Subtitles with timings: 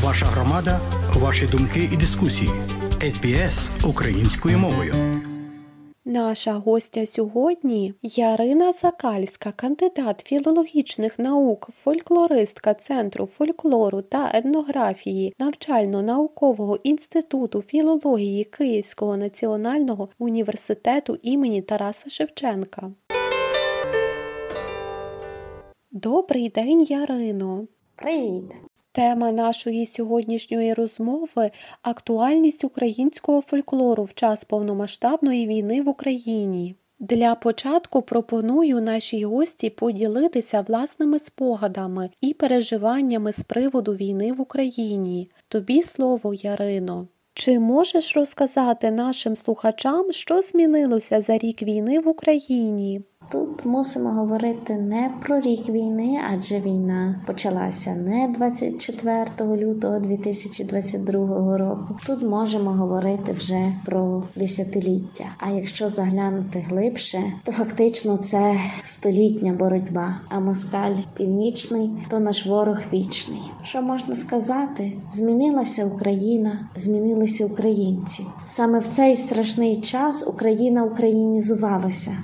[0.00, 0.80] Ваша громада,
[1.14, 2.50] ваші думки і дискусії.
[3.10, 4.94] СБС українською мовою.
[6.04, 17.62] Наша гостя сьогодні Ярина Закальська, кандидат філологічних наук, фольклористка Центру фольклору та етнографії Навчально-наукового інституту
[17.62, 22.90] філології Київського національного університету імені Тараса Шевченка.
[25.90, 27.66] Добрий день, Ярино!
[27.96, 28.71] Привіт!
[28.94, 31.50] Тема нашої сьогоднішньої розмови
[31.82, 36.74] актуальність українського фольклору в час повномасштабної війни в Україні.
[37.00, 45.30] Для початку пропоную нашій гості поділитися власними спогадами і переживаннями з приводу війни в Україні.
[45.48, 47.08] Тобі слово, Ярино.
[47.34, 53.02] Чи можеш розказати нашим слухачам, що змінилося за рік війни в Україні?
[53.30, 59.26] Тут мусимо говорити не про рік війни, адже війна почалася не 24
[59.56, 61.96] лютого 2022 року.
[62.06, 65.24] Тут можемо говорити вже про десятиліття.
[65.38, 70.20] А якщо заглянути глибше, то фактично це столітня боротьба.
[70.28, 73.42] А москаль північний то наш ворог вічний.
[73.62, 74.92] Що можна сказати?
[75.12, 78.26] Змінилася Україна, змінилися українці.
[78.46, 82.16] Саме в цей страшний час Україна українізувалася.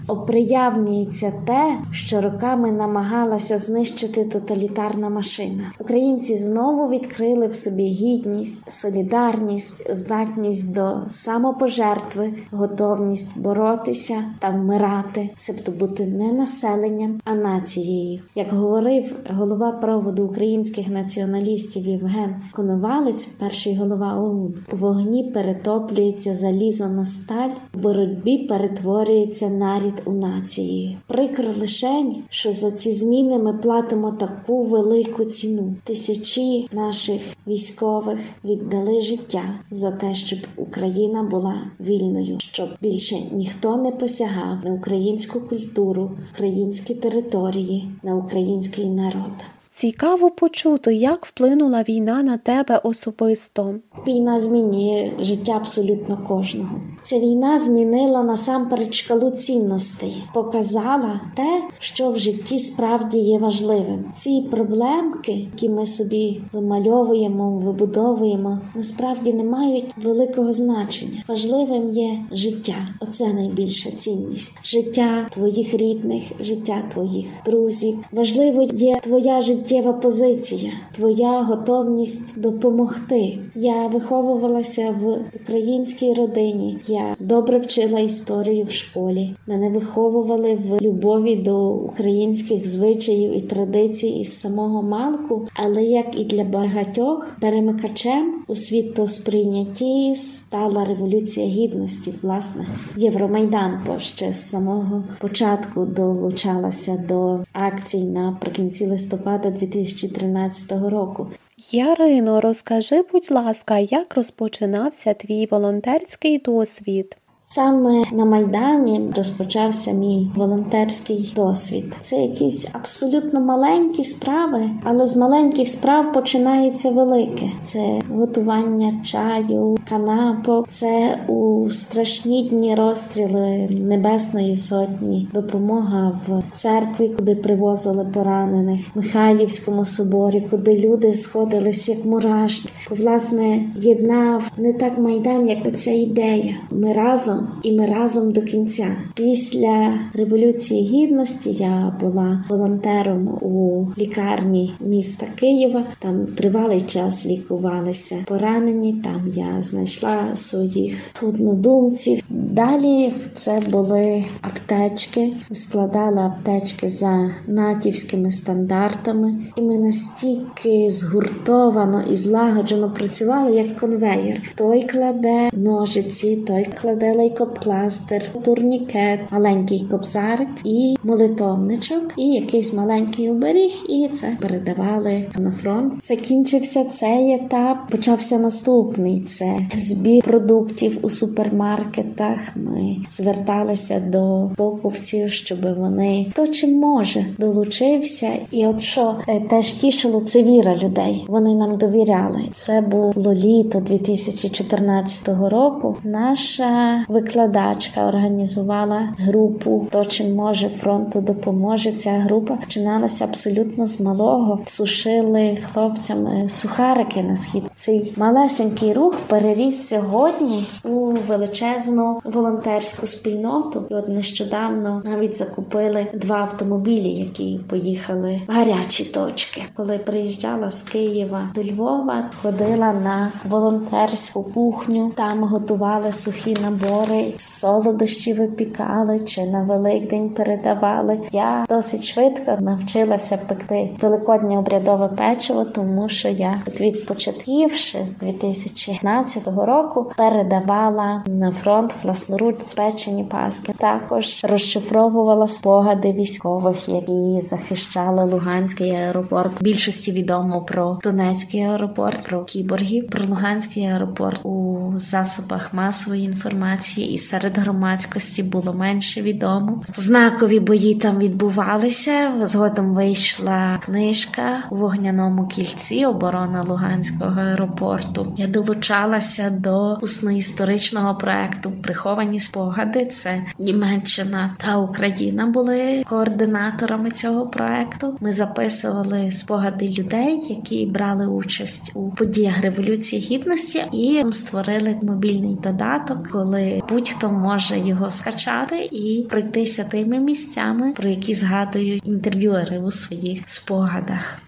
[0.88, 5.72] Оприявнюється те, що роками намагалася знищити тоталітарна машина.
[5.78, 15.72] Українці знову відкрили в собі гідність, солідарність, здатність до самопожертви, готовність боротися та вмирати, себто
[15.72, 18.20] бути не населенням, а нацією.
[18.34, 27.04] Як говорив голова проводу українських націоналістів Євген Коновалець, перший голова ОУН, вогні перетоплюється залізо на
[27.04, 30.77] сталь, в боротьбі перетворюється нарід у нації.
[31.06, 35.74] Прикро лишень, що за ці зміни ми платимо таку велику ціну.
[35.84, 43.90] Тисячі наших військових віддали життя за те, щоб Україна була вільною, щоб більше ніхто не
[43.90, 49.32] посягав на українську культуру, українські території, на український народ.
[49.78, 53.74] Цікаво почути, як вплинула війна на тебе особисто.
[54.06, 56.80] Війна змінює життя абсолютно кожного.
[57.02, 64.04] Ця війна змінила насамперед шкалу цінностей, показала те, що в житті справді є важливим.
[64.14, 71.24] Ці проблемки, які ми собі вимальовуємо, вибудовуємо, насправді не мають великого значення.
[71.28, 72.88] Важливим є життя.
[73.00, 74.54] Оце найбільша цінність.
[74.64, 77.98] Життя твоїх рідних, життя твоїх друзів.
[78.12, 83.38] Важливо є твоя життєва позиція, твоя готовність допомогти.
[83.54, 86.78] Я виховувалася в українській родині.
[86.86, 89.34] Я добре вчила історію в школі.
[89.46, 95.48] Мене виховували в любові до українських звичаїв і традицій із самого малку.
[95.54, 102.14] Але як і для багатьох, перемикачем у світосприйнятті стала революція гідності.
[102.22, 111.30] Власне, Євромайдан бо ще з самого початку долучалася до акцій наприкінці листопада 2013 року.
[111.72, 117.18] Ярино, розкажи, будь ласка, як розпочинався твій волонтерський досвід?
[117.50, 121.96] Саме на Майдані розпочався мій волонтерський досвід.
[122.00, 127.46] Це якісь абсолютно маленькі справи, але з маленьких справ починається велике.
[127.62, 137.34] Це готування чаю, канапок, це у страшні дні розстріли Небесної Сотні, допомога в церкві, куди
[137.34, 142.68] привозили поранених, в Михайлівському соборі, куди люди сходились як мурашки.
[142.90, 146.56] Власне, єднав не так майдан, як оця ідея.
[146.70, 148.96] Ми разом і ми разом до кінця.
[149.14, 155.84] Після революції гідності я була волонтером у лікарні міста Києва.
[155.98, 158.92] Там тривалий час лікувалися поранені.
[159.04, 162.22] Там я знайшла своїх однодумців.
[162.28, 165.32] Далі це були аптечки.
[165.52, 174.42] Складали аптечки за натівськими стандартами, і ми настільки згуртовано і злагоджено працювали як конвеєр.
[174.54, 183.72] Той кладе ножиці, той кладе лейкопластир, турнікет, маленький кобзарик і молитовничок, і якийсь маленький оберіг,
[183.88, 185.92] і це передавали на фронт.
[186.02, 187.78] Закінчився цей етап.
[187.90, 192.38] Почався наступний: це збір продуктів у супермаркетах.
[192.54, 198.28] Ми зверталися до покупців, щоб вони хто чим може долучився.
[198.50, 201.24] І от що е, теж тішило, це віра людей.
[201.28, 202.40] Вони нам довіряли.
[202.52, 205.96] Це було літо 2014 року.
[206.04, 211.92] Наша викладачка організувала групу «Хто чим може фронту допоможе.
[211.92, 214.60] Ця група починалася абсолютно з малого.
[214.66, 217.62] Сушили хлопцям сухарики на схід.
[217.76, 223.84] Цей малесенький рух переріс сьогодні у величезну волонтерську спільноту.
[223.90, 229.62] І от нещодавно навіть закупили два автомобілі, які поїхали в гарячі точки.
[229.76, 235.12] Коли приїжджала з Києва до Львова, ходила на волонтерську кухню.
[235.14, 241.20] Там готували сухі набори, солодощі випікали чи на Великдень передавали.
[241.32, 248.16] Я досить швидко навчилася пекти великоднє обрядове печиво, тому що я від початків ще з
[248.16, 253.72] 2015 року передавала на фронт власноруч спечені паски.
[253.78, 259.62] Також розшифровувала спогади військових, які захищали Луганський аеропорт.
[259.62, 267.18] Більшості відомо про Донецький аеропорт, про кіборгів, про Луганський аеропорт у засобах масової інформації і
[267.18, 269.82] серед громадськості було менше відомо.
[269.94, 272.32] Знакові бої там відбувалися.
[272.42, 278.32] Згодом вийшла книжка у вогняному кільці оборона Луганського аеропорту.
[278.36, 283.06] Я долучалася до усно-історичного проекту Приховані спогади.
[283.06, 288.16] Це Німеччина та Україна були координаторами цього проекту.
[288.20, 296.28] Ми записували спогади людей, які брали участь у подіях революції гідності, і створили мобільний додаток,
[296.28, 303.48] коли будь-хто може його скачати і пройтися тими місцями, про які згадують інтерв'юери у своїх
[303.48, 304.38] спогадах.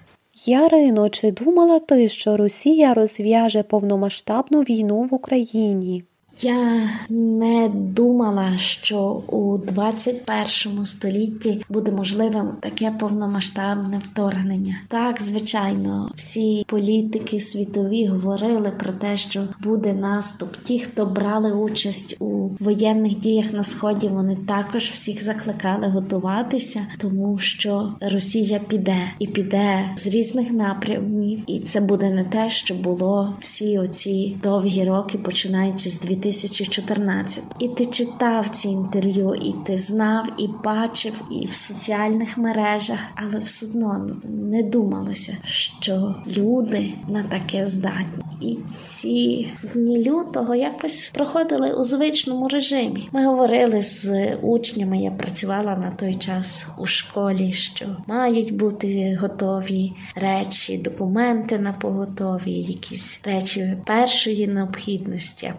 [0.47, 6.05] Ярино, чи думала ти, що Росія розв'яже повномасштабну війну в Україні?
[6.43, 14.77] Я не думала, що у 21 столітті буде можливим таке повномасштабне вторгнення.
[14.89, 20.57] Так, звичайно, всі політики світові говорили про те, що буде наступ.
[20.65, 27.39] Ті, хто брали участь у воєнних діях на сході, вони також всіх закликали готуватися, тому
[27.39, 33.35] що Росія піде і піде з різних напрямів, і це буде не те, що було
[33.41, 37.43] всі оці довгі роки, починаючи з 2000 2014.
[37.59, 43.39] І ти читав ці інтерв'ю, і ти знав, і бачив, і в соціальних мережах, але
[43.39, 48.25] все одно не думалося, що люди на таке здатні.
[48.41, 53.09] І ці дні лютого якось проходили у звичному режимі.
[53.13, 54.99] Ми говорили з учнями.
[54.99, 62.53] Я працювала на той час у школі, що мають бути готові речі, документи на поготові,
[62.53, 65.53] якісь речі першої необхідності,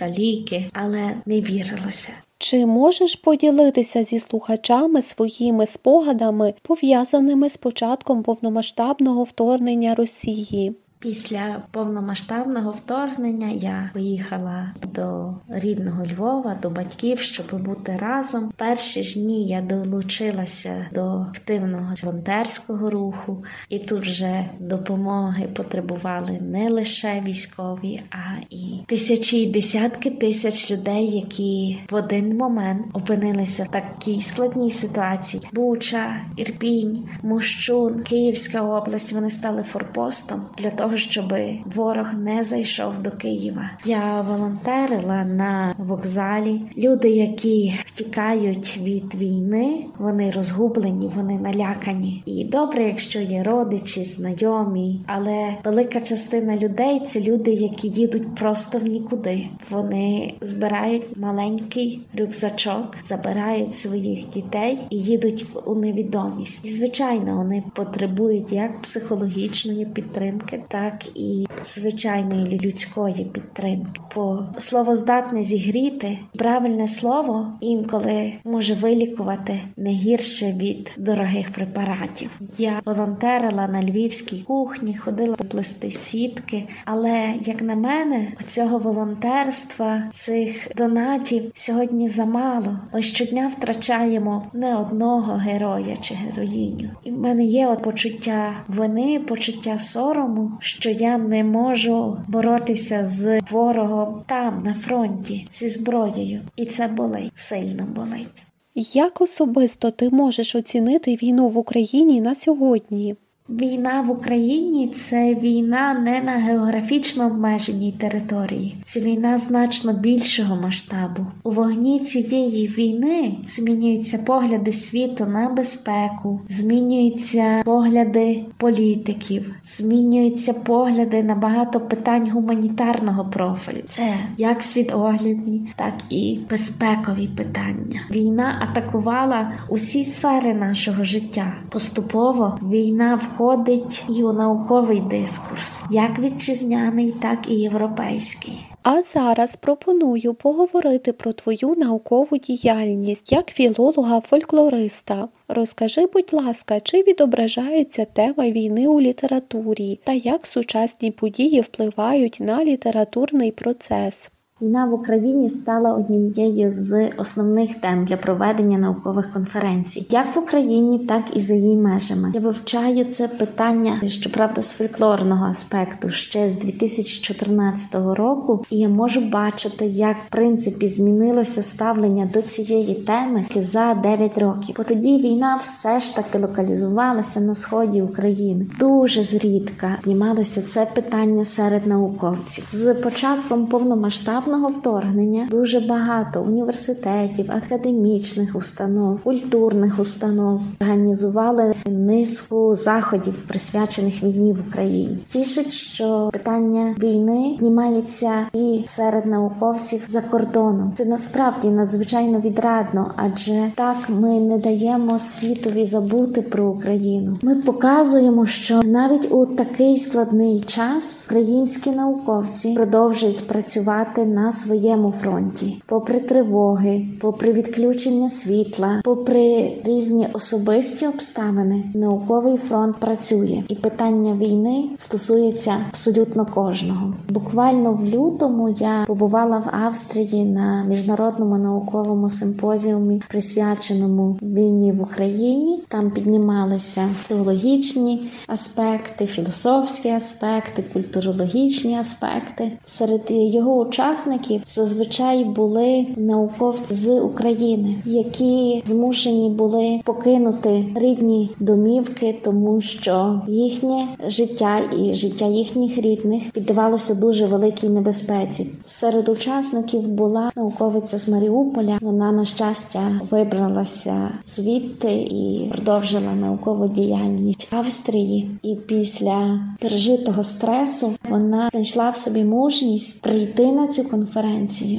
[0.00, 2.12] аптечка, ліки, але не вірилося.
[2.38, 10.76] Чи можеш поділитися зі слухачами своїми спогадами, пов'язаними з початком повномасштабного вторгнення Росії?
[11.00, 18.52] Після повномасштабного вторгнення я поїхала до рідного Львова, до батьків, щоб бути разом.
[18.56, 26.70] Перші ж дні я долучилася до активного волонтерського руху, і тут вже допомоги потребували не
[26.70, 34.20] лише військові, а і тисячі, десятки тисяч людей, які в один момент опинилися в такій
[34.20, 35.42] складній ситуації.
[35.52, 39.12] Буча, Ірпінь, Мощун, Київська область.
[39.12, 41.34] Вони стали форпостом для того того, щоб
[41.74, 43.70] ворог не зайшов до Києва.
[43.84, 46.60] Я волонтерила на вокзалі.
[46.78, 52.22] Люди, які втікають від війни, вони розгублені, вони налякані.
[52.26, 58.78] І добре, якщо є родичі, знайомі, але велика частина людей це люди, які їдуть просто
[58.78, 59.46] в нікуди.
[59.70, 66.64] Вони збирають маленький рюкзачок, забирають своїх дітей і їдуть у невідомість.
[66.64, 74.00] І звичайно, вони потребують як психологічної підтримки, так і звичайної людської підтримки.
[74.14, 82.30] Бо слово здатне зігріти, правильне слово інколи може вилікувати не гірше від дорогих препаратів.
[82.58, 90.68] Я волонтерила на львівській кухні, ходила плести сітки, але як на мене, цього волонтерства, цих
[90.76, 92.78] донатів сьогодні замало.
[92.94, 96.90] Ми щодня втрачаємо не одного героя чи героїню.
[97.04, 103.40] І в мене є от почуття вини, почуття сорому що я не можу боротися з
[103.50, 108.42] ворогом там, на фронті, зі зброєю, і це болить, сильно болить.
[108.74, 113.16] Як особисто ти можеш оцінити війну в Україні на сьогодні?
[113.50, 121.26] Війна в Україні це війна не на географічно обмеженій території, це війна значно більшого масштабу.
[121.42, 131.34] У вогні цієї війни змінюються погляди світу на безпеку, змінюються погляди політиків, змінюються погляди на
[131.34, 133.82] багато питань гуманітарного профілю.
[133.88, 138.00] Це як світоглядні, так і безпекові питання.
[138.10, 141.54] Війна атакувала усі сфери нашого життя.
[141.70, 148.66] Поступово війна входить і у науковий дискурс, як вітчизняний, так і європейський.
[148.82, 155.28] А зараз пропоную поговорити про твою наукову діяльність як філолога-фольклориста.
[155.48, 162.64] Розкажи, будь ласка, чи відображається тема війни у літературі та як сучасні події впливають на
[162.64, 164.30] літературний процес?
[164.62, 170.98] Війна в Україні стала однією з основних тем для проведення наукових конференцій, як в Україні,
[170.98, 172.30] так і за її межами.
[172.34, 179.20] Я вивчаю це питання, щоправда, з фольклорного аспекту ще з 2014 року, і я можу
[179.20, 184.74] бачити, як в принципі змінилося ставлення до цієї теми за 9 років.
[184.78, 188.66] Бо тоді війна все ж таки локалізувалася на сході України.
[188.78, 197.50] Дуже зрідка піднімалося це питання серед науковців з початком повномасштабного повномасштабного вторгнення дуже багато університетів,
[197.52, 205.18] академічних установ, культурних установ організували низку заходів, присвячених війні в Україні.
[205.32, 210.92] Тішить, що питання війни знімається і серед науковців за кордоном.
[210.96, 217.36] Це насправді надзвичайно відрадно, адже так ми не даємо світові забути про Україну.
[217.42, 225.82] Ми показуємо, що навіть у такий складний час українські науковці продовжують працювати на своєму фронті,
[225.86, 234.84] попри тривоги, попри відключення світла, попри різні особисті обставини, науковий фронт працює, і питання війни
[234.98, 237.14] стосується абсолютно кожного.
[237.28, 245.82] Буквально в лютому я побувала в Австрії на міжнародному науковому симпозіумі, присвяченому війні в Україні.
[245.88, 252.72] Там піднімалися теологічні аспекти, філософські аспекти, культурологічні аспекти.
[252.84, 254.27] Серед його учасників
[254.66, 264.80] зазвичай були науковці з України, які змушені були покинути рідні домівки, тому що їхнє життя
[264.98, 268.66] і життя їхніх рідних піддавалося дуже великій небезпеці.
[268.84, 271.98] Серед учасників була науковиця з Маріуполя.
[272.00, 278.50] Вона на щастя вибралася звідти і продовжила наукову діяльність Австрії.
[278.62, 284.17] І після пережитого стресу вона знайшла в собі мужність прийти на цю конференцію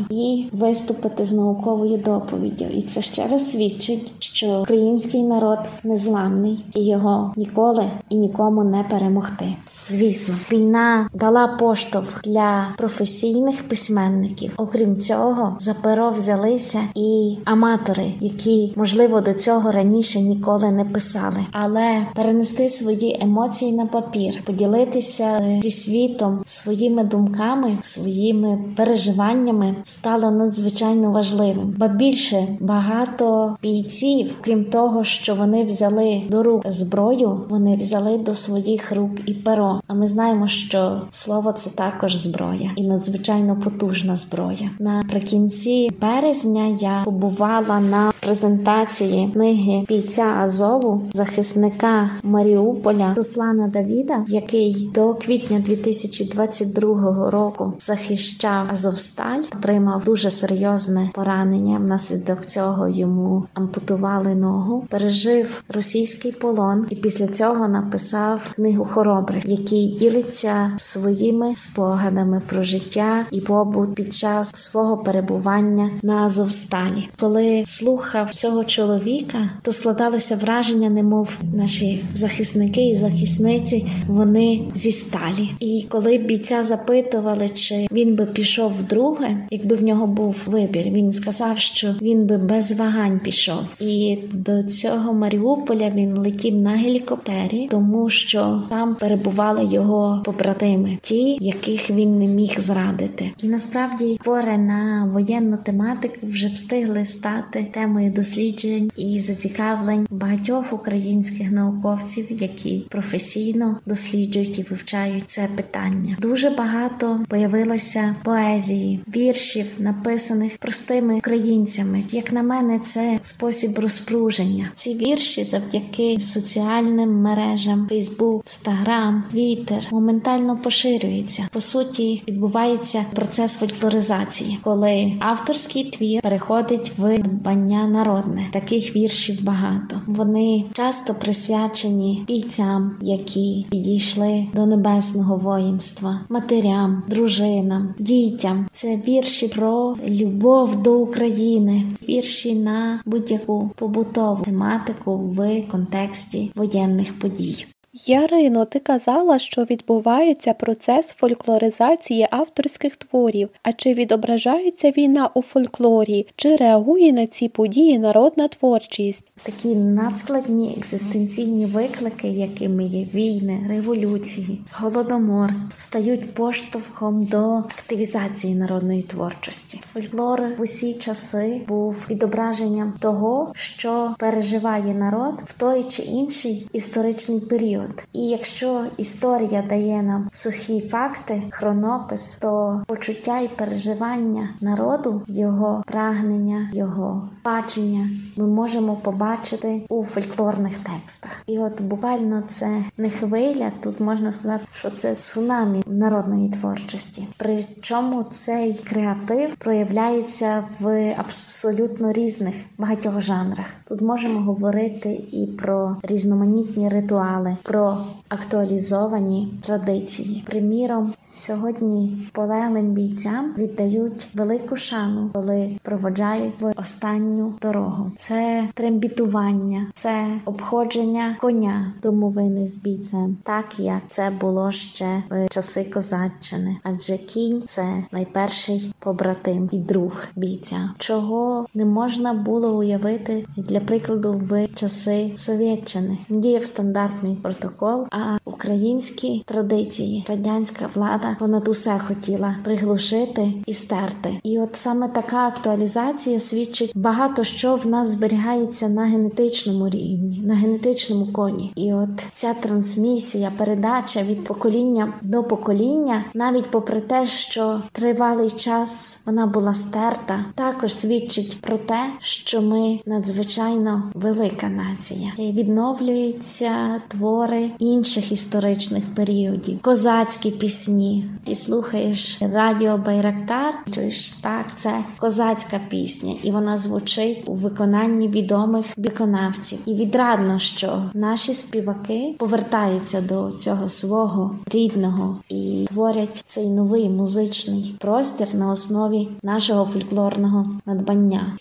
[0.09, 2.65] і виступити з науковою доповіддю.
[2.65, 8.83] І це ще раз свідчить, що український народ незламний і його ніколи і нікому не
[8.83, 9.45] перемогти.
[9.89, 14.53] Звісно, війна дала поштовх для професійних письменників.
[14.57, 21.37] Окрім цього, за перо взялися і аматори, які можливо до цього раніше ніколи не писали,
[21.51, 31.11] але перенести свої емоції на папір, поділитися зі світом своїми думками, своїми переживаннями стало надзвичайно
[31.11, 31.75] важливим.
[31.77, 38.33] Ба більше багато бійців, крім того, що вони взяли до рук зброю, вони взяли до
[38.33, 39.78] своїх рук і перо.
[39.87, 44.69] А ми знаємо, що слово це також зброя і надзвичайно потужна зброя.
[44.79, 55.13] Наприкінці березня я побувала на презентації книги бійця Азову, захисника Маріуполя Руслана Давіда, який до
[55.13, 61.77] квітня 2022 року захищав Азовсталь, отримав дуже серйозне поранення.
[61.77, 69.87] Внаслідок цього йому ампутували ногу, пережив російський полон, і після цього написав книгу Хоробрих, який
[69.87, 77.09] ділиться своїми спогадами про життя і побут під час свого перебування на Азовсталі.
[77.19, 85.49] Коли слухав цього чоловіка, то складалося враження, немов наші захисники і захисниці вони зі сталі.
[85.59, 91.11] І коли бійця запитували, чи він би пішов вдруге, якби в нього був вибір, він
[91.11, 93.61] сказав, що він би без вагань пішов.
[93.79, 100.97] І до цього Маріуполя він летів на гелікоптері, тому що там перебували рятували його побратими,
[101.01, 103.31] ті, яких він не міг зрадити.
[103.43, 111.51] І насправді твори на воєнну тематику вже встигли стати темою досліджень і зацікавлень багатьох українських
[111.51, 116.17] науковців, які професійно досліджують і вивчають це питання.
[116.19, 122.03] Дуже багато появилося поезії, віршів, написаних простими українцями.
[122.11, 124.71] Як на мене, це спосіб розпруження.
[124.75, 131.47] Ці вірші завдяки соціальним мережам, Фейсбук, Інстаграм, Твіттер моментально поширюються.
[131.51, 138.45] По суті, відбувається процес фольклоризації, коли авторський твір переходить в дбання народне.
[138.51, 140.01] Таких віршів багато.
[140.07, 148.67] Вони часто присвячені бійцям, які підійшли до небесного воїнства, матерям, дружинам, дітям.
[148.71, 157.65] Це вірші про любов до України, вірші на будь-яку побутову тематику в контексті воєнних подій.
[157.93, 163.49] Ярино, ти казала, що відбувається процес фольклоризації авторських творів.
[163.63, 169.23] А чи відображається війна у фольклорі, чи реагує на ці події народна творчість?
[169.43, 179.81] Такі надскладні екзистенційні виклики, якими є війни, революції, голодомор, стають поштовхом до активізації народної творчості.
[179.93, 187.39] Фольклор в усі часи був відображенням того, що переживає народ в той чи інший історичний
[187.39, 187.78] період.
[188.13, 196.69] І якщо історія дає нам сухі факти, хронопис, то почуття і переживання народу, його прагнення,
[196.73, 201.31] його бачення, ми можемо побачити у фольклорних текстах.
[201.47, 207.27] І от буквально це не хвиля, тут можна сказати, що це цунамі народної творчості.
[207.37, 213.65] Причому цей креатив проявляється в абсолютно різних багатьох жанрах.
[213.87, 217.97] Тут можемо говорити і про різноманітні ритуали, про
[218.29, 220.43] актуалізовані традиції.
[220.45, 228.11] Приміром, сьогодні полеглим бійцям віддають велику шану, коли проводжають в останню дорогу.
[228.17, 235.83] Це трембітування, це обходження коня домовини з бійцем, так як це було ще в часи
[235.83, 236.77] козаччини.
[236.83, 244.33] Адже кінь це найперший побратим і друг бійця, чого не можна було уявити для прикладу
[244.33, 246.17] в часи Совєтчини.
[246.29, 254.39] Діяв стандартний протокол, а українські традиції радянська влада понад усе хотіла приглушити і стерти.
[254.43, 260.55] І от саме така актуалізація свідчить багато що в нас зберігається на генетичному рівні, на
[260.55, 261.71] генетичному коні.
[261.75, 269.19] І от ця трансмісія, передача від покоління до покоління, навіть попри те, що тривалий час
[269.25, 275.31] вона була стерта, також свідчить про те, що ми надзвичайно велика нація.
[275.37, 277.01] І відновлюються
[277.49, 281.25] твори інших історичних періодів, козацькі пісні.
[281.43, 288.85] Ти слухаєш радіо Байрактар, чуєш так, це козацька пісня, і вона звучить у виконанні відомих
[288.97, 289.79] виконавців.
[289.85, 297.95] І відрадно, що наші співаки повертаються до цього свого рідного і творять цей новий музичний
[297.99, 301.57] простір на основі нашого фольклорного надбання.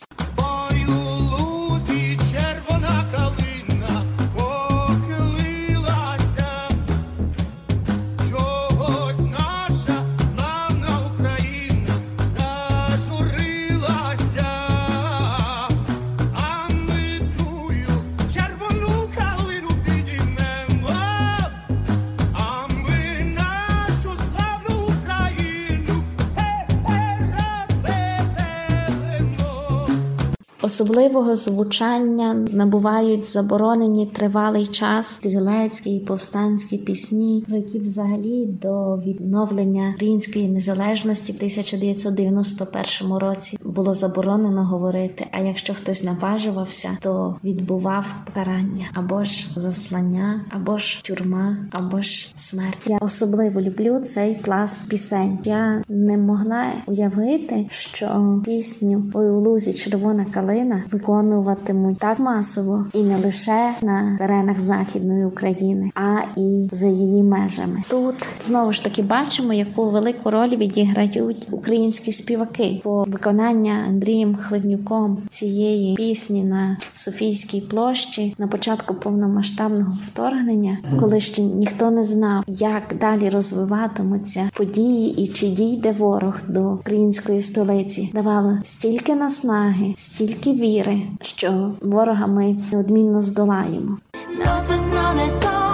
[30.69, 39.93] Особливого звучання набувають заборонені тривалий час стрілецькі і повстанські пісні, про які взагалі до відновлення
[39.95, 45.27] української незалежності в 1991 році було заборонено говорити.
[45.33, 52.33] А якщо хтось наважувався, то відбував покарання або ж заслання, або ж тюрма, або ж
[52.35, 52.79] смерть.
[52.87, 55.39] Я особливо люблю цей пласт пісень.
[55.45, 60.58] Я не могла уявити, що пісню «Ой у лузі червона калина
[60.91, 67.83] виконуватимуть так масово і не лише на теренах західної України, а і за її межами.
[67.89, 75.19] Тут знову ж таки бачимо, яку велику роль відіграють українські співаки по виконання Андрієм Хливнюком
[75.29, 82.83] цієї пісні на Софійській площі на початку повномасштабного вторгнення, коли ще ніхто не знав, як
[83.01, 88.11] далі розвиватимуться події і чи дійде ворог до української столиці.
[88.15, 93.99] Давало стільки наснаги, стільки віри, що ворога ми неодмінно здолаємо.
[94.39, 95.68] Нас весна не там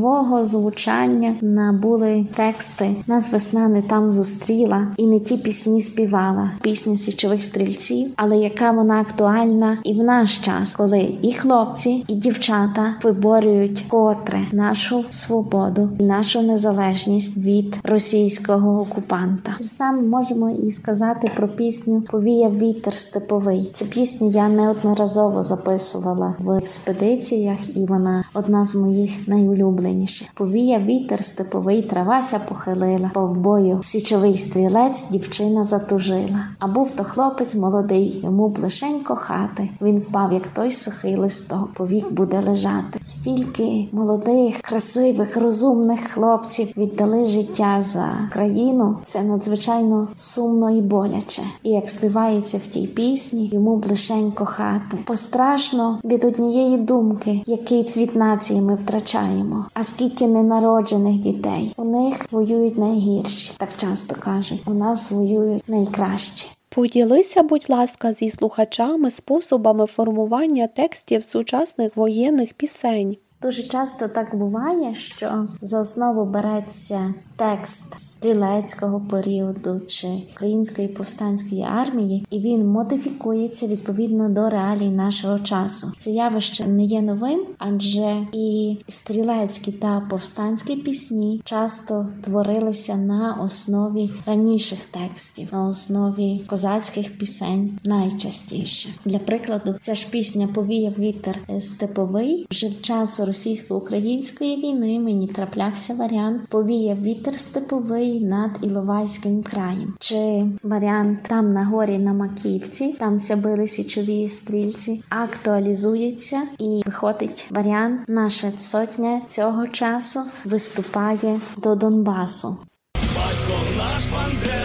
[0.00, 6.50] нового звучання набули тексти Нас весна не там зустріла і не ті пісні співала.
[6.62, 12.14] Пісня січових стрільців, але яка вона актуальна і в наш час, коли і хлопці, і
[12.14, 19.56] дівчата виборюють котре нашу свободу і нашу незалежність від російського окупанта.
[19.60, 23.70] Саме можемо і сказати про пісню Повіяв вітер степовий.
[23.74, 29.89] Цю пісню я неодноразово записувала в експедиціях, і вона одна з моїх найулюбленіших.
[30.34, 36.46] Повіяв вітер степовий, травася похилила, по вбою січовий стрілець дівчина затужила.
[36.58, 39.70] А був то хлопець молодий, йому блишенько хати.
[39.82, 43.00] Він впав, як той сухий листок, повік буде лежати.
[43.04, 48.96] Стільки молодих, красивих, розумних хлопців віддали життя за країну.
[49.04, 51.42] Це надзвичайно сумно і боляче.
[51.62, 54.98] І як співається в тій пісні, йому блишенько хати.
[55.06, 59.64] Пострашно від однієї думки, який цвіт нації ми втрачаємо.
[59.80, 64.62] А скільки ненароджених дітей у них воюють найгірші, так часто кажуть.
[64.66, 66.46] У нас воюють найкращі.
[66.68, 73.16] Поділися, будь ласка, зі слухачами способами формування текстів сучасних воєнних пісень.
[73.42, 82.26] Дуже часто так буває, що за основу береться текст стрілецького періоду чи української повстанської армії,
[82.30, 85.92] і він модифікується відповідно до реалій нашого часу.
[85.98, 94.10] Це явище не є новим, адже і стрілецькі та повстанські пісні часто творилися на основі
[94.26, 98.88] раніших текстів, на основі козацьких пісень найчастіше.
[99.04, 105.94] Для прикладу, ця ж пісня Повіяв вітер степовий вже в час російсько-української війни мені траплявся
[105.94, 109.94] варіант Повіяв вітер степовий над Іловайським краєм.
[109.98, 117.46] Чи варіант там на горі на Маківці, там ся били січові стрільці, актуалізується і виходить
[117.50, 118.00] варіант.
[118.08, 122.56] Наша сотня цього часу виступає до Донбасу.
[122.94, 124.59] Батько наш Бандера,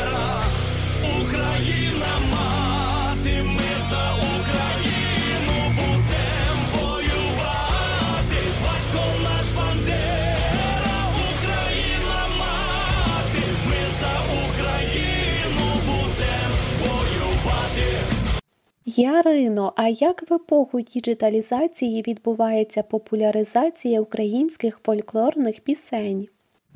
[19.35, 26.27] Ярино, а як в епоху діджиталізації відбувається популяризація українських фольклорних пісень?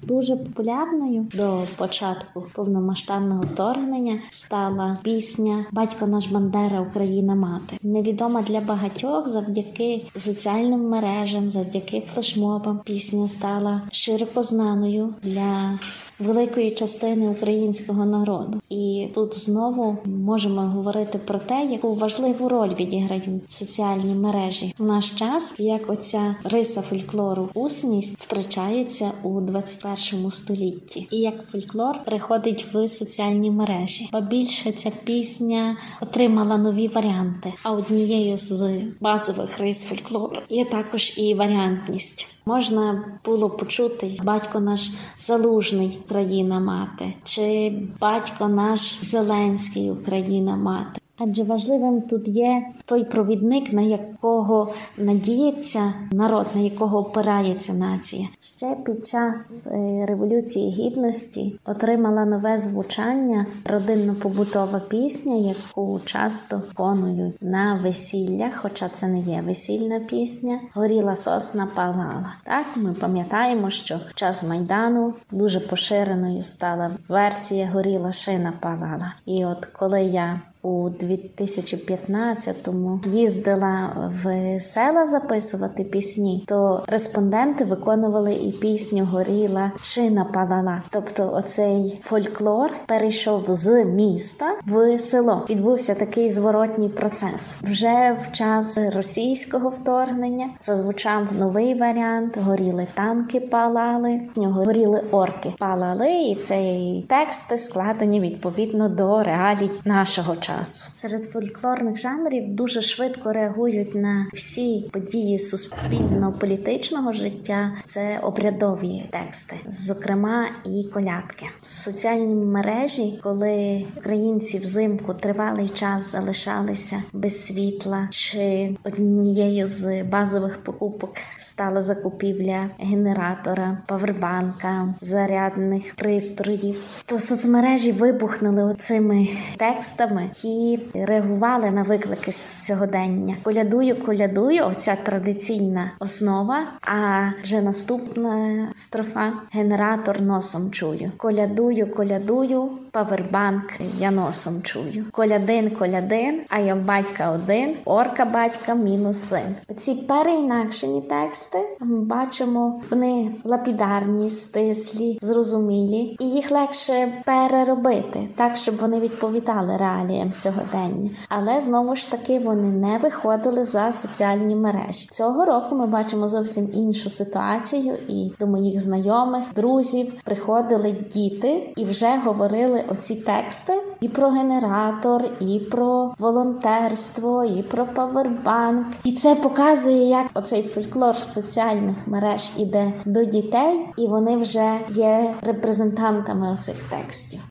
[0.04, 7.78] Дуже популярною до початку повномасштабного вторгнення стала пісня Батько наш Бандера, Україна мати.
[7.84, 12.82] Невідома для багатьох завдяки соціальним мережам, завдяки флешмобам.
[12.86, 15.80] Пісня стала широко знаною для
[16.20, 18.62] великої частини українського народу.
[18.70, 25.12] І тут знову можемо говорити про те, яку важливу роль відіграють соціальні мережі в наш
[25.12, 32.88] час, як оця риса фольклору усність втрачається у 21 столітті, і як фольклор приходить в
[32.88, 34.10] соціальні мережі.
[34.14, 37.54] Ба більше ця пісня отримала нові варіанти.
[37.64, 42.28] А однією з базових рис фольклору є також і варіантність.
[42.46, 50.99] Можна було почути батько наш залужний Україна мати, чи батько наш Зеленський Україна мати.
[51.20, 58.28] Адже важливим тут є той провідник, на якого надіється народ, на якого опирається нація.
[58.42, 67.80] Ще під час е, революції гідності отримала нове звучання родинно-побутова пісня, яку часто виконують на
[67.84, 70.60] весіллях, хоча це не є весільна пісня.
[70.74, 72.34] Горіла сосна палала.
[72.44, 79.14] Так ми пам'ятаємо, що в час майдану дуже поширеною стала версія Горіла шина палала.
[79.26, 88.52] І от коли я у 2015-му їздила в села записувати пісні, то респонденти виконували і
[88.52, 90.84] пісню Горіла шина палала.
[90.90, 95.46] Тобто, оцей фольклор перейшов з міста в село.
[95.50, 97.56] Відбувся такий зворотній процес.
[97.62, 106.36] Вже в час російського вторгнення зазвучав новий варіант: горіли танки, палали, горіли орки, палали, і
[106.36, 110.90] цей тексти складені відповідно до реалій нашого часу часу.
[110.96, 117.72] Серед фольклорних жанрів дуже швидко реагують на всі події суспільно-політичного життя.
[117.86, 121.46] Це обрядові тексти, зокрема і колядки.
[121.62, 131.16] Соціальні мережі, коли українці взимку тривалий час залишалися без світла, чи однією з базових покупок
[131.38, 142.32] стала закупівля генератора, павербанка, зарядних пристроїв, то соцмережі вибухнули оцими текстами які реагували на виклики
[142.32, 143.36] сьогодення.
[143.44, 146.68] Колядую, колядую, оця традиційна основа.
[146.82, 151.12] А вже наступна строфа генератор носом чую.
[151.18, 153.64] Колядую, колядую, павербанк
[154.00, 155.06] я носом чую.
[155.12, 159.56] Колядин, колядин, а я батька один, орка батька мінус син.
[159.78, 168.78] Ці переінакшені тексти ми бачимо, вони лапідарні, стислі, зрозумілі, і їх легше переробити так, щоб
[168.78, 171.10] вони відповідали реаліям сьогодення.
[171.30, 175.08] Але знову ж таки вони не виходили за соціальні мережі.
[175.12, 181.86] Цього року ми бачимо зовсім іншу ситуацію, і до моїх знайомих, друзів приходили діти і
[181.86, 188.88] вже говорили оці тексти і про генератор, і про волонтерство, і про павербанк.
[189.04, 195.36] І це показує, як оцей фольклор соціальних мереж іде до дітей, і вони вже є
[195.42, 197.49] репрезентантами оцих текстів.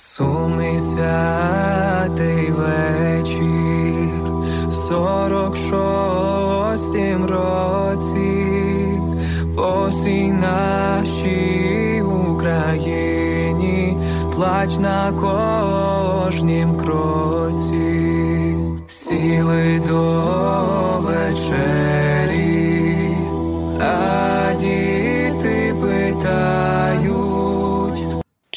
[0.00, 4.08] Сумний святий вечір
[4.66, 9.00] в сорок шостім році
[9.56, 13.96] по всій нашій Україні.
[14.34, 18.56] Плач на кожнім кроці,
[18.86, 20.22] сіли до
[21.00, 22.27] вечері,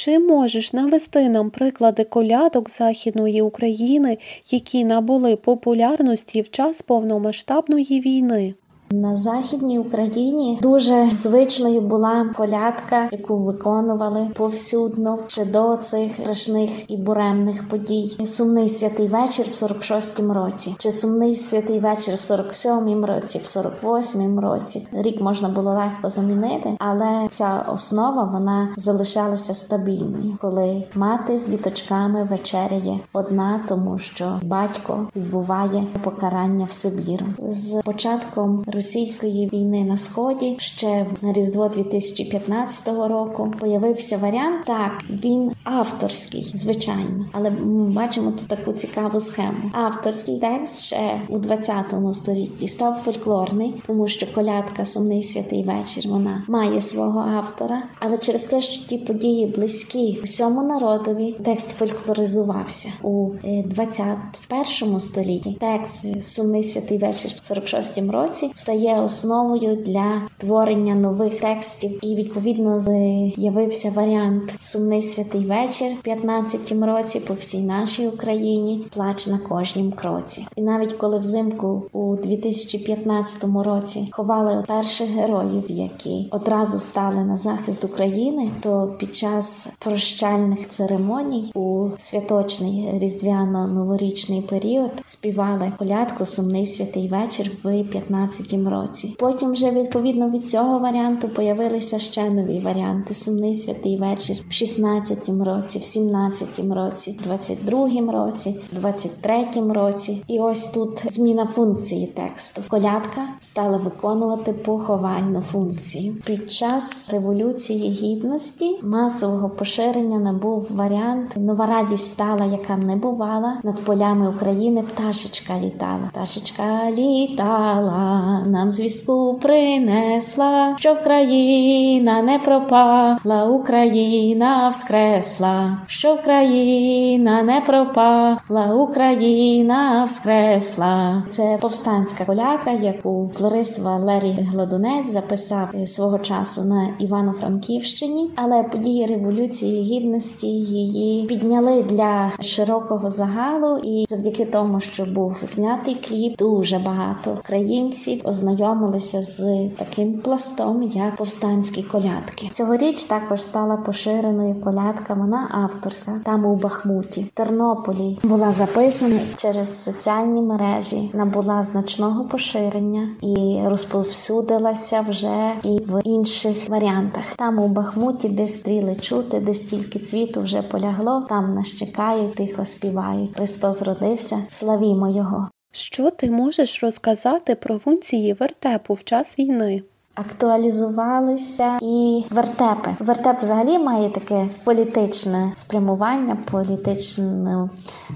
[0.03, 4.17] Чи можеш навести нам приклади колядок Західної України,
[4.51, 8.53] які набули популярності в час повномасштабної війни?
[8.91, 16.97] На західній Україні дуже звичною була колядка, яку виконували повсюдно ще до цих страшних і
[16.97, 18.17] буремних подій.
[18.25, 24.41] Сумний святий вечір в 46-му році, чи сумний святий вечір в 47-му році, в 48-му
[24.41, 24.87] році.
[24.91, 32.23] Рік можна було легко замінити, але ця основа вона залишалася стабільною, коли мати з діточками
[32.23, 37.25] вечеряє одна, тому що батько відбуває покарання в Сибіру.
[37.49, 44.65] З початком російської війни на сході ще на різдво 2015 року появився варіант.
[44.65, 49.71] Так, він авторський, звичайно, але ми бачимо тут таку цікаву схему.
[49.71, 56.43] Авторський текст ще у 20 столітті став фольклорний, тому що колядка Сумний святий вечір вона
[56.47, 63.29] має свого автора, але через те, що ті події близькі усьому народові, текст фольклоризувався у
[63.43, 65.57] е, 21 столітті.
[65.59, 72.15] Текст е, Сумний святий вечір в 46 році стає основою для творення нових текстів, і
[72.15, 78.85] відповідно з'явився варіант Сумний святий вечір в 15 році по всій нашій Україні.
[78.93, 80.47] Плач на кожнім кроці.
[80.55, 87.83] І навіть коли взимку у 2015 році ховали перших героїв, які одразу стали на захист
[87.83, 97.51] України, то під час прощальних церемоній у святочний різдвяно-новорічний період співали колядку Сумний святий вечір
[97.63, 99.15] в 15 році.
[99.19, 105.29] Потім вже відповідно від цього варіанту появилися ще нові варіанти: Сумний святий вечір в 16
[105.29, 110.23] році, в 17 році, в 22 році, в 23 році.
[110.27, 112.61] І ось тут зміна функції тексту.
[112.67, 116.15] Колядка стала виконувати поховальну функцію.
[116.25, 123.79] Під час революції гідності масового поширення набув варіант Нова радість стала, яка не бувала над
[123.79, 124.83] полями України.
[124.83, 126.09] Пташечка літала.
[126.11, 138.75] Пташечка літала, нам звістку принесла, що Вкраїна не пропала, Україна вскресла, що Вкраїна не пропала,
[138.75, 141.23] Україна вскресла.
[141.29, 149.05] Це повстанська поляка, яку флорист Валерій Гладунець записав е, свого часу на Івано-Франківщині, але події
[149.05, 156.79] революції гідності її підняли для широкого загалу, і завдяки тому, що був знятий кліп, дуже
[156.79, 162.49] багато українців ознайомилися з таким пластом, як повстанські колядки.
[162.51, 165.13] Цьогоріч також стала поширеною колядка.
[165.13, 173.61] Вона авторська там у Бахмуті, Тернополі була записана через соціальні мережі, набула значного поширення і
[173.65, 177.23] розповсюдилася вже і в інших варіантах.
[177.35, 182.65] Там у Бахмуті, де стріли чути, де стільки цвіту вже полягло, там нас чекають, тихо
[182.65, 183.35] співають.
[183.35, 185.47] Христос родився, славімо Його.
[185.71, 189.83] Що ти можеш розказати про функції вертепу в час війни?
[190.15, 192.95] Актуалізувалися і вертепи.
[192.99, 197.69] Вертеп взагалі має таке політичне спрямування, політичну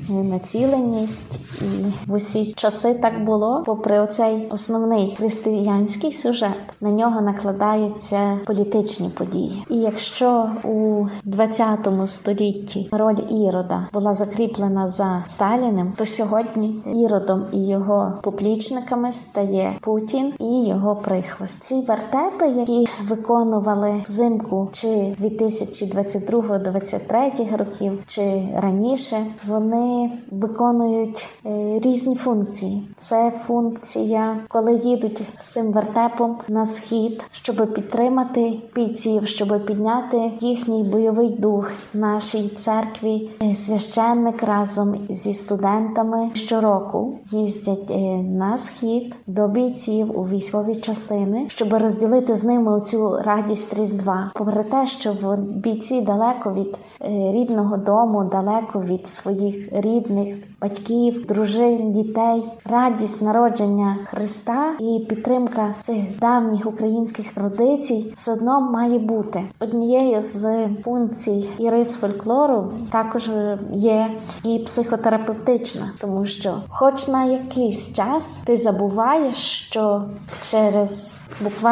[0.09, 1.39] е, націленість.
[1.61, 1.65] І
[2.07, 3.63] в усі часи так було.
[3.65, 9.65] Попри оцей основний християнський сюжет, на нього накладаються політичні події.
[9.69, 17.67] І якщо у 20 столітті роль Ірода була закріплена за Сталіним, то сьогодні Іродом і
[17.67, 21.63] його поплічниками стає Путін і його прихвост.
[21.63, 32.87] Ці вертепи, які виконували взимку чи 2022-2023 років, чи раніше, вони виконують е, різні функції.
[32.97, 40.83] Це функція, коли їдуть з цим вертепом на схід, щоб підтримати бійців, щоб підняти їхній
[40.83, 43.29] бойовий дух нашій церкві.
[43.43, 51.45] Е, Священник разом зі студентами щороку їздять е, на схід до бійців у військові частини,
[51.49, 54.31] щоб розділити з ними цю радість Різдва.
[54.35, 61.25] Попри те, що в- бійці далеко від е, рідного дому, далеко від своїх рідних батьків,
[61.25, 69.41] дружин, дітей, радість народження Христа і підтримка цих давніх українських традицій все одно має бути
[69.59, 72.71] однією з функцій і рис фольклору.
[72.91, 73.29] Також
[73.73, 74.11] є
[74.43, 80.03] і психотерапевтична, тому що, хоч на якийсь час, ти забуваєш, що
[80.51, 81.64] через буквально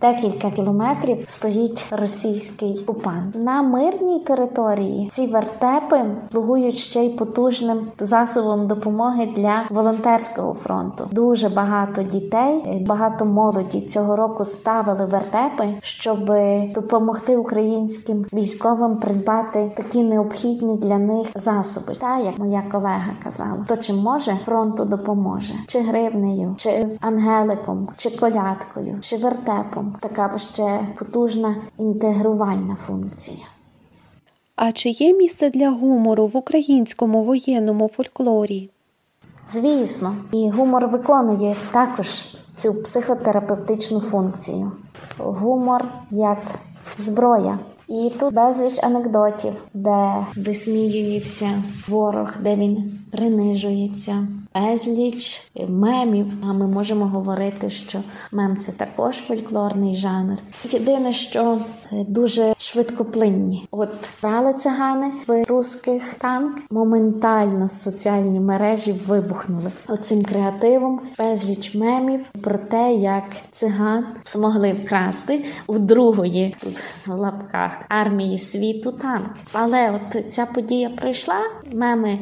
[0.00, 3.34] декілька кілометрів стоїть російський окупант.
[3.34, 11.08] На мирній території ці вертепи слугують ще й потужним засобом допомоги для волонтерського фронту.
[11.12, 16.32] Дуже багато дітей, багато молоді цього року ставили вертепи, щоб
[16.74, 21.94] допомогти українським військовим придбати такі необхідні для них засоби.
[22.00, 28.10] Та як моя колега казала, то чим може фронту допоможе, чи гривнею, чи ангеликом, чи
[28.10, 29.37] колядкою, чи вертепом.
[30.00, 33.46] Така ще потужна інтегрувальна функція.
[34.56, 38.70] А чи є місце для гумору в українському воєнному фольклорі?
[39.50, 42.24] Звісно, і гумор виконує також
[42.56, 44.72] цю психотерапевтичну функцію.
[45.18, 46.38] Гумор як
[46.98, 47.58] зброя.
[47.88, 56.26] І тут безліч анекдотів, де висміюється ворог, де він принижується, безліч мемів.
[56.42, 58.00] А ми можемо говорити, що
[58.32, 60.38] мем це також фольклорний жанр.
[60.70, 61.58] Єдине, що
[61.92, 63.68] дуже швидкоплинні.
[63.70, 63.90] От
[64.22, 72.92] грали цигани в русських танк, моментально соціальні мережі вибухнули оцим креативом, безліч мемів про те,
[72.94, 79.30] як циган змогли вкрасти у другої тут в лапках армії світу танк.
[79.52, 81.40] Але от ця подія пройшла,
[81.72, 82.18] меми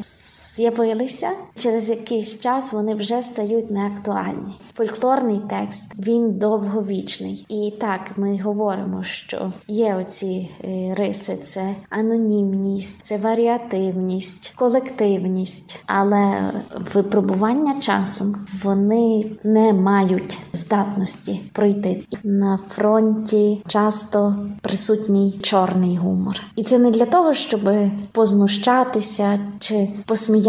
[0.57, 1.29] з'явилися.
[1.55, 4.55] Через якийсь час вони вже стають неактуальні.
[4.73, 7.45] Фольклорний текст він довговічний.
[7.49, 16.51] І так ми говоримо, що є оці е, риси: це анонімність, це варіативність, колективність, але
[16.93, 23.61] випробування часом вони не мають здатності пройти на фронті.
[23.67, 27.69] Часто присутній чорний гумор, і це не для того, щоб
[28.11, 30.46] познущатися чи посміятися.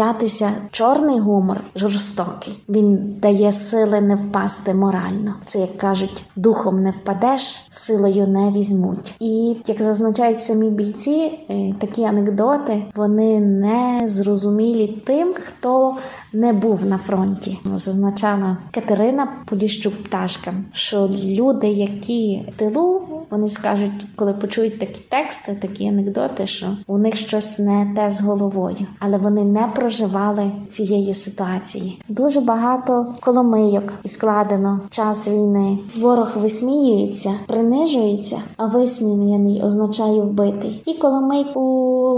[0.71, 2.63] Чорний гумор жорстокий.
[2.69, 5.33] Він дає сили не впасти морально.
[5.45, 9.15] Це як кажуть, духом не впадеш, силою не візьмуть.
[9.19, 15.95] І як зазначають самі бійці, е, такі анекдоти вони не зрозумілі тим, хто
[16.33, 17.59] не був на фронті.
[17.75, 25.57] Зазначала Катерина Поліщук пташка, що люди, які в тилу, вони скажуть, коли почують такі тексти,
[25.61, 31.13] такі анекдоти, що у них щось не те з головою, але вони не проживали цієї
[31.13, 32.01] ситуації.
[32.09, 35.77] Дуже багато коломийок і складено в час війни.
[35.97, 40.81] Ворог висміюється, принижується, а висміяний означає вбитий.
[40.85, 41.61] І коломийку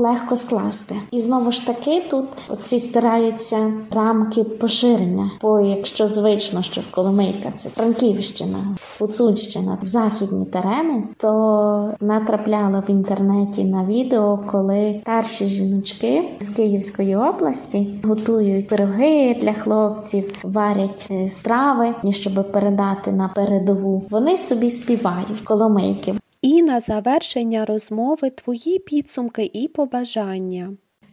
[0.02, 0.96] легко скласти.
[1.12, 5.32] І знову ж таки тут оці стираються рамки поширення.
[5.42, 8.58] Бо якщо звично, що Коломийка це Франківщина,
[9.00, 17.61] Гуцульщина, західні терени, то натрапляла в інтернеті на відео, коли старші жіночки з Київської області
[18.04, 24.04] готують пироги для хлопців, варять е, страви, щоб передати на передову.
[24.10, 26.16] Вони собі співають коломийки.
[26.42, 30.70] І на завершення розмови твої підсумки і побажання.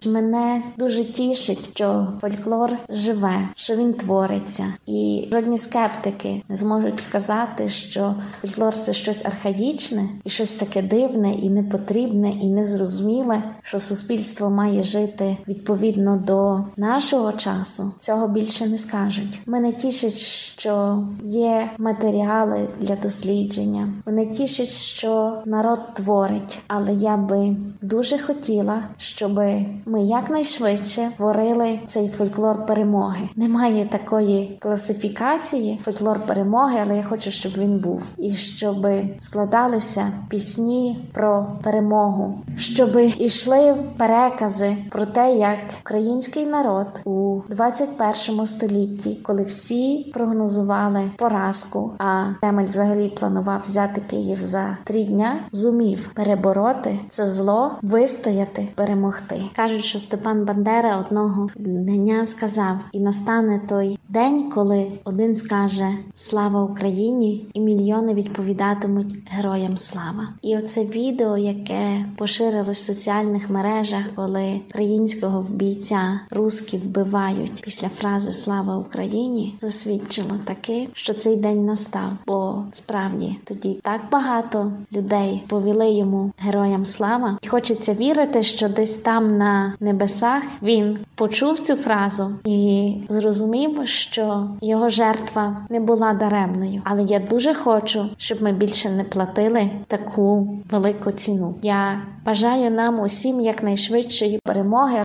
[0.07, 7.69] Мене дуже тішить, що фольклор живе, що він твориться, і жодні скептики не зможуть сказати,
[7.69, 14.51] що фольклор це щось архаїчне і щось таке дивне, і непотрібне, і незрозуміле, що суспільство
[14.51, 17.93] має жити відповідно до нашого часу.
[18.01, 19.41] Цього більше не скажуть.
[19.47, 23.93] Мене тішить, що є матеріали для дослідження.
[24.07, 29.41] Мене тішить, що народ творить, але я би дуже хотіла, щоб
[29.89, 33.29] ми якнайшвидше творили цей фольклор перемоги.
[33.37, 38.87] Немає такої класифікації фольклор перемоги, але я хочу, щоб він був, і щоб
[39.19, 49.19] складалися пісні про перемогу, щоб ішли перекази про те, як український народ у 21 столітті,
[49.23, 56.99] коли всі прогнозували поразку, а Кремль взагалі планував взяти Київ за три дня, зумів перебороти
[57.09, 59.41] це зло, вистояти, перемогти.
[59.57, 66.63] Кажуть, що Степан Бандера одного дня сказав: і настане той день, коли один скаже Слава
[66.63, 70.29] Україні, і мільйони відповідатимуть героям слава.
[70.43, 78.33] І оце відео, яке поширилось в соціальних мережах, коли українського бійця руски вбивають після фрази
[78.33, 82.11] Слава Україні, засвідчило таки, що цей день настав.
[82.27, 88.95] Бо справді тоді так багато людей повіли йому героям слава, і хочеться вірити, що десь
[88.95, 96.83] там на небесах він почув цю фразу і зрозумів, що його жертва не була даремною.
[96.85, 101.55] Але я дуже хочу, щоб ми більше не платили таку велику ціну.
[101.63, 105.03] Я бажаю нам усім якнайшвидшої перемоги.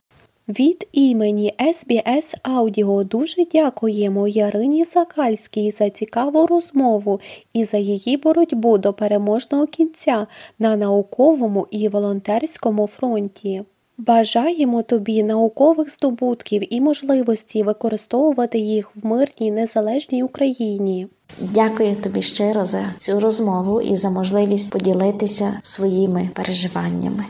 [0.48, 7.20] Від імені SBS Audio дуже дякуємо Ярині Закальській за цікаву розмову
[7.54, 10.28] і за її боротьбу до переможного кінця
[10.60, 13.64] на науковому і волонтерському фронті.
[13.98, 21.08] Бажаємо тобі наукових здобутків і можливості використовувати їх в мирній незалежній Україні.
[21.40, 27.26] Дякую тобі щиро за цю розмову і за можливість поділитися своїми переживаннями.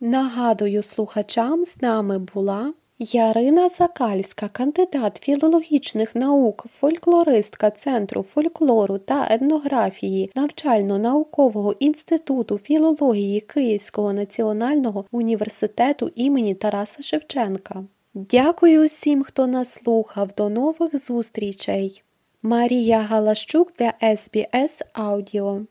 [0.00, 10.30] Нагадую слухачам, з нами була Ярина Закальська, кандидат філологічних наук, фольклористка Центру фольклору та етнографії
[10.34, 17.84] Навчально-наукового інституту філології Київського національного університету імені Тараса Шевченка.
[18.14, 20.30] Дякую усім, хто нас слухав.
[20.36, 22.02] До нових зустрічей.
[22.42, 25.66] Марія Галащук для SBS Audio